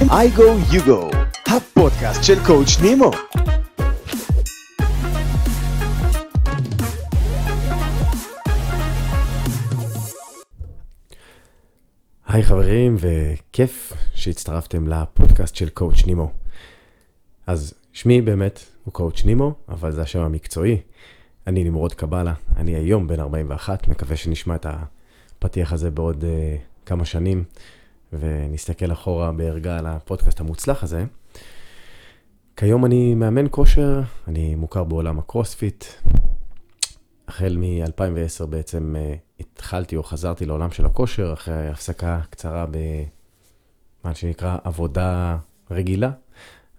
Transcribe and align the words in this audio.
I 0.00 0.28
go 0.36 0.72
you 0.72 0.80
go, 0.86 1.16
הפודקאסט 1.46 2.24
של 2.24 2.44
קואוצ' 2.46 2.80
נימו. 2.82 3.10
היי 12.26 12.42
חברים, 12.42 12.96
וכיף 12.98 13.92
שהצטרפתם 14.14 14.88
לפודקאסט 14.88 15.54
של 15.54 15.68
קואוצ' 15.68 16.06
נימו. 16.06 16.32
אז 17.46 17.74
שמי 17.92 18.20
באמת 18.20 18.60
הוא 18.84 18.94
קואוצ' 18.94 19.24
נימו, 19.24 19.54
אבל 19.68 19.92
זה 19.92 20.02
השם 20.02 20.20
המקצועי. 20.20 20.80
אני 21.46 21.64
נמרוד 21.64 21.94
קבלה, 21.94 22.34
אני 22.56 22.74
היום 22.74 23.06
בן 23.06 23.20
41, 23.20 23.88
מקווה 23.88 24.16
שנשמע 24.16 24.54
את 24.54 24.66
הפתיח 24.68 25.72
הזה 25.72 25.90
בעוד 25.90 26.24
uh, 26.24 26.86
כמה 26.86 27.04
שנים, 27.04 27.44
ונסתכל 28.12 28.92
אחורה 28.92 29.32
בערגה 29.32 29.78
על 29.78 29.86
הפודקאסט 29.86 30.40
המוצלח 30.40 30.82
הזה. 30.82 31.04
כיום 32.56 32.84
אני 32.84 33.14
מאמן 33.14 33.46
כושר, 33.50 34.00
אני 34.28 34.54
מוכר 34.54 34.84
בעולם 34.84 35.18
הקרוספיט. 35.18 35.84
החל 37.28 37.56
מ-2010 37.56 38.46
בעצם 38.46 38.94
uh, 38.96 39.40
התחלתי 39.40 39.96
או 39.96 40.02
חזרתי 40.02 40.46
לעולם 40.46 40.70
של 40.70 40.86
הכושר, 40.86 41.32
אחרי 41.32 41.68
הפסקה 41.68 42.20
קצרה 42.30 42.66
במה 42.66 44.14
שנקרא 44.14 44.58
עבודה 44.64 45.36
רגילה. 45.70 46.10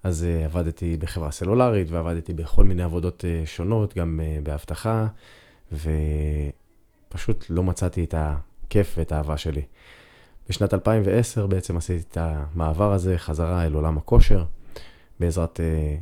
אז 0.04 0.26
uh, 0.26 0.46
עבדתי 0.46 0.98
בחברה 0.98 1.32
סלולרית 1.32 1.92
ועבדתי 1.92 2.34
בכל 2.34 2.64
מיני 2.64 2.84
עבודות 2.84 3.24
uh, 3.24 3.48
שונות, 3.48 3.98
גם 3.98 4.20
באבטחה, 4.44 5.08
ופשוט 5.72 7.46
לא 7.50 7.64
מצאתי 7.64 8.04
את 8.04 8.14
הכיף 8.18 8.94
ואת 8.98 9.12
האהבה 9.12 9.38
שלי. 9.38 9.62
בשנת 10.50 10.74
2010 10.74 11.48
בעצם 11.48 11.78
עשיתי 11.78 12.04
את 12.12 12.18
המעבר 12.20 12.94
הזה 12.94 13.18
חזרה 13.18 13.66
אל 13.66 13.74
עולם 13.74 13.98
הכושר, 13.98 14.44
בעזרת 15.20 15.60
uh, 15.60 16.02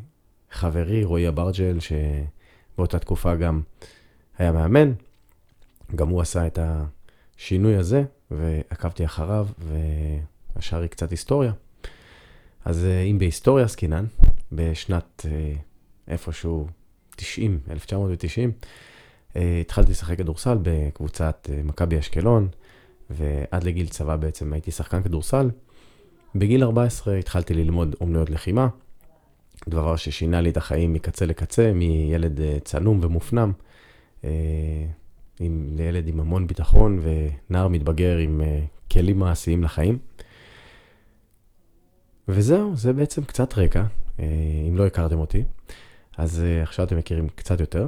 חברי 0.52 1.04
רועי 1.04 1.28
אברג'ל, 1.28 1.78
שבאותה 1.80 3.00
תקופה 3.00 3.36
גם 3.36 3.62
היה 4.38 4.52
מאמן. 4.52 4.94
גם 5.96 6.10
הוא 6.10 6.22
עשה 6.22 6.48
את 6.48 6.60
השינוי 6.62 7.76
הזה, 7.76 8.04
ועקבתי 8.32 9.06
אחריו, 9.06 9.48
והשאר 10.56 10.82
היא 10.82 10.90
קצת 10.90 11.12
היסטוריה. 11.12 11.52
אז 12.66 12.86
אה, 12.86 13.02
אם 13.02 13.20
בהיסטוריה 13.20 13.66
עסקינן, 13.66 14.06
בשנת 14.52 15.26
אה, 15.32 15.54
איפשהו 16.08 16.68
90, 17.16 17.60
1990, 17.72 18.52
אה, 19.36 19.58
התחלתי 19.62 19.92
לשחק 19.92 20.18
כדורסל 20.18 20.58
בקבוצת 20.62 21.50
מכבי 21.64 22.00
אשקלון, 22.00 22.48
ועד 23.10 23.64
לגיל 23.64 23.88
צבא 23.88 24.16
בעצם 24.16 24.54
הייתי 24.54 24.72
שחקן 24.72 25.04
כדורסל. 25.04 25.50
בגיל 26.36 26.64
14 26.64 27.16
התחלתי 27.18 27.54
ללמוד 27.54 27.96
אומנויות 28.02 28.30
לחימה, 28.30 28.68
דבר 29.70 29.96
ששינה 29.96 30.42
לי 30.42 30.50
את 30.50 30.58
החיים 30.58 30.94
מקצה 30.94 31.26
לקצה, 31.26 31.74
מילד 31.74 32.40
צנום 32.64 33.00
ומופנם, 33.04 33.52
עם 35.40 35.76
ילד 35.80 36.08
עם 36.08 36.20
המון 36.20 36.48
ביטחון 36.48 37.00
ונער 37.04 37.68
מתבגר 37.68 38.18
עם 38.18 38.42
כלים 38.92 39.20
מעשיים 39.20 39.64
לחיים. 39.64 39.98
וזהו, 42.28 42.76
זה 42.76 42.94
בעצם 42.94 43.24
קצת 43.24 43.58
רקע, 43.58 43.84
אה, 44.20 44.26
אם 44.70 44.78
לא 44.78 44.86
הכרתם 44.86 45.20
אותי, 45.20 45.44
אז 46.18 46.42
אה, 46.42 46.64
עכשיו 46.64 46.86
אתם 46.86 46.98
מכירים 46.98 47.30
קצת 47.36 47.60
יותר. 47.60 47.88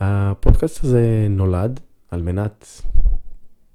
הפודקאסט 0.00 0.84
הזה 0.84 1.26
נולד 1.30 1.80
על 2.10 2.22
מנת 2.22 2.82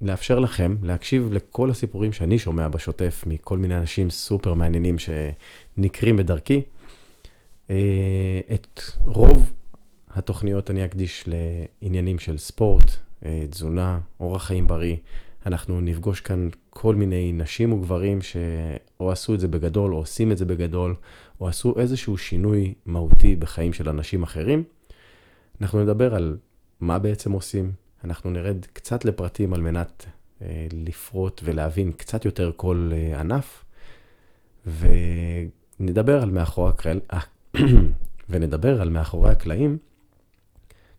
לאפשר 0.06 0.38
לכם 0.38 0.76
להקשיב 0.82 1.32
לכל 1.32 1.70
הסיפורים 1.70 2.12
שאני 2.12 2.38
שומע 2.38 2.68
בשוטף 2.68 3.24
מכל 3.26 3.58
מיני 3.58 3.78
אנשים 3.78 4.10
סופר 4.10 4.54
מעניינים 4.54 4.96
שנקרים 4.98 6.16
בדרכי. 6.16 6.62
אה, 7.70 8.40
את 8.54 8.80
רוב 9.04 9.52
התוכניות 10.10 10.70
אני 10.70 10.84
אקדיש 10.84 11.24
לעניינים 11.26 12.18
של 12.18 12.38
ספורט, 12.38 12.90
תזונה, 13.50 13.98
אורח 14.20 14.44
חיים 14.44 14.66
בריא. 14.66 14.96
אנחנו 15.46 15.80
נפגוש 15.80 16.20
כאן 16.20 16.48
כל 16.70 16.94
מיני 16.94 17.32
נשים 17.32 17.72
וגברים 17.72 18.22
שאו 18.22 19.10
עשו 19.10 19.34
את 19.34 19.40
זה 19.40 19.48
בגדול, 19.48 19.94
או 19.94 19.98
עושים 19.98 20.32
את 20.32 20.38
זה 20.38 20.44
בגדול, 20.44 20.94
או 21.40 21.48
עשו 21.48 21.74
איזשהו 21.78 22.18
שינוי 22.18 22.74
מהותי 22.86 23.36
בחיים 23.36 23.72
של 23.72 23.88
אנשים 23.88 24.22
אחרים. 24.22 24.64
אנחנו 25.60 25.82
נדבר 25.82 26.14
על 26.14 26.36
מה 26.80 26.98
בעצם 26.98 27.32
עושים, 27.32 27.72
אנחנו 28.04 28.30
נרד 28.30 28.66
קצת 28.72 29.04
לפרטים 29.04 29.54
על 29.54 29.60
מנת 29.60 30.06
אה, 30.42 30.66
לפרוט 30.72 31.40
ולהבין 31.44 31.92
קצת 31.92 32.24
יותר 32.24 32.52
כל 32.56 32.90
אה, 32.92 33.20
ענף, 33.20 33.64
ונדבר 35.80 36.22
על 36.22 36.30
מאחורי 36.30 36.70
הקלעים, 36.70 37.00
ונדבר 38.30 38.80
על 38.80 38.90
מאחורי 38.90 39.30
הקלעים 39.30 39.78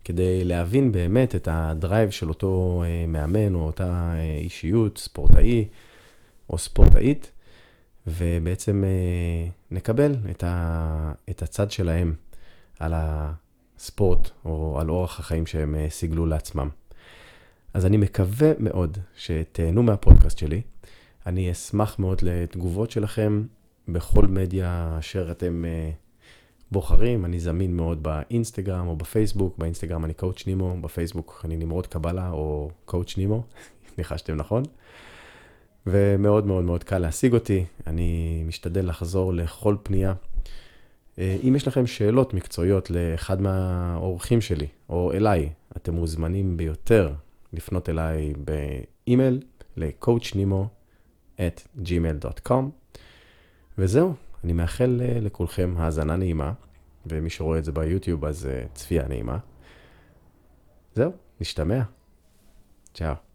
כדי 0.07 0.44
להבין 0.44 0.91
באמת 0.91 1.36
את 1.36 1.47
הדרייב 1.52 2.09
של 2.09 2.30
אותו 2.30 2.84
אה, 2.86 3.06
מאמן 3.07 3.56
או 3.56 3.59
אותה 3.59 4.13
אה, 4.13 4.38
אישיות, 4.38 4.97
ספורטאי 4.97 5.68
או 6.50 6.57
ספורטאית, 6.57 7.31
ובעצם 8.07 8.84
אה, 8.84 9.50
נקבל 9.72 10.16
את, 10.31 10.44
ה, 10.44 11.12
את 11.30 11.41
הצד 11.41 11.72
שלהם 11.72 12.16
על 12.80 12.94
הספורט 12.96 14.30
או 14.46 14.78
על 14.81 14.90
אורח 14.90 15.19
החיים 15.19 15.46
שהם 15.46 15.75
סיגלו 15.90 16.25
לעצמם. 16.25 16.69
אז 17.73 17.85
אני 17.85 17.97
מקווה 17.97 18.51
מאוד 18.59 18.97
שתהנו 19.16 19.83
מהפודקאסט 19.83 20.38
שלי. 20.38 20.61
אני 21.25 21.51
אשמח 21.51 22.00
מאוד 22.00 22.22
לתגובות 22.22 22.91
שלכם 22.91 23.44
בכל 23.88 24.28
מדיה 24.28 24.95
אשר 25.00 25.31
אתם 25.31 25.66
בוחרים, 26.72 27.25
אני 27.25 27.39
זמין 27.39 27.77
מאוד 27.77 28.03
באינסטגרם 28.03 28.88
או 28.88 28.95
בפייסבוק, 28.95 29.57
באינסטגרם 29.57 30.06
אני 30.06 30.13
קואוצ' 30.13 30.47
נימו, 30.47 30.81
בפייסבוק 30.81 31.41
אני 31.45 31.57
נמרוד 31.57 31.88
קבלה 31.88 32.29
או 32.29 32.72
קואוצ' 32.85 33.17
נימו, 33.17 33.44
ניחשתם 33.97 34.35
נכון. 34.35 34.63
ומאוד 35.88 36.45
מאוד 36.45 36.63
מאוד 36.63 36.83
קל 36.83 36.97
להשיג 36.97 37.33
אותי, 37.33 37.66
אני 37.88 38.44
משתדל 38.47 38.89
לחזור 38.89 39.33
לכל 39.33 39.75
פנייה. 39.83 40.13
אה, 41.19 41.38
אם 41.47 41.56
יש 41.56 41.67
לכם 41.67 41.88
שאלות 41.88 42.33
מקצועיות 42.33 42.89
לאחד 42.89 43.41
מהאורחים 43.41 44.41
שלי, 44.41 44.67
או 44.89 45.13
אליי, 45.13 45.50
אתם 45.77 45.94
מוזמנים 45.94 46.57
ביותר 46.57 47.13
לפנות 47.53 47.90
אליי 47.90 48.34
באימייל 48.34 49.41
ל-coachnimo 49.78 50.66
at 51.38 51.81
gmail.com. 51.84 52.97
וזהו, 53.78 54.13
אני 54.44 54.53
מאחל 54.53 55.02
אה, 55.03 55.19
לכולכם 55.19 55.74
האזנה 55.78 56.16
נעימה, 56.16 56.53
ומי 57.06 57.30
שרואה 57.30 57.59
את 57.59 57.66
זה 57.66 57.72
ביוטיוב 57.72 58.25
אז 58.25 58.46
אה, 58.46 58.66
צפייה 58.74 59.07
נעימה. 59.07 59.38
זהו, 60.96 61.12
נשתמע. 61.41 61.81
צ'או. 62.94 63.26